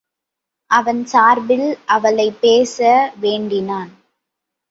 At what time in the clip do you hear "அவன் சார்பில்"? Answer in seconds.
0.71-1.77